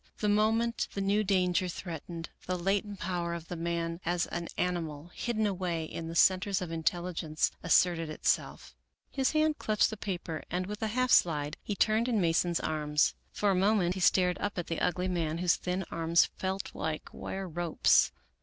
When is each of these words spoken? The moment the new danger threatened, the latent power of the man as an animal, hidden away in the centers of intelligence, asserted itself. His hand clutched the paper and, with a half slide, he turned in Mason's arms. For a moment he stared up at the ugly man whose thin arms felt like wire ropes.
The 0.17 0.27
moment 0.29 0.87
the 0.95 0.99
new 0.99 1.23
danger 1.23 1.67
threatened, 1.67 2.29
the 2.47 2.57
latent 2.57 2.99
power 2.99 3.35
of 3.35 3.49
the 3.49 3.55
man 3.55 4.01
as 4.03 4.25
an 4.25 4.47
animal, 4.57 5.11
hidden 5.13 5.45
away 5.45 5.85
in 5.85 6.07
the 6.07 6.15
centers 6.15 6.59
of 6.59 6.71
intelligence, 6.71 7.51
asserted 7.61 8.09
itself. 8.09 8.75
His 9.11 9.33
hand 9.33 9.59
clutched 9.59 9.91
the 9.91 9.97
paper 9.97 10.41
and, 10.49 10.65
with 10.65 10.81
a 10.81 10.87
half 10.87 11.11
slide, 11.11 11.55
he 11.61 11.75
turned 11.75 12.07
in 12.07 12.19
Mason's 12.19 12.59
arms. 12.59 13.13
For 13.31 13.51
a 13.51 13.53
moment 13.55 13.93
he 13.93 13.99
stared 13.99 14.39
up 14.39 14.57
at 14.57 14.65
the 14.65 14.81
ugly 14.81 15.07
man 15.07 15.37
whose 15.37 15.55
thin 15.55 15.85
arms 15.91 16.25
felt 16.35 16.73
like 16.73 17.11
wire 17.13 17.47
ropes. 17.47 18.11